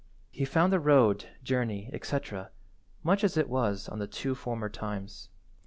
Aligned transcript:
He 0.31 0.45
found 0.45 0.73
the 0.73 0.79
road, 0.79 1.25
journey, 1.43 1.91
etc., 1.93 2.49
much 3.03 3.23
as 3.23 3.37
it 3.37 3.47
was 3.47 3.87
on 3.87 3.99
the 3.99 4.07
two 4.07 4.33
former 4.33 4.67
times. 4.67 5.29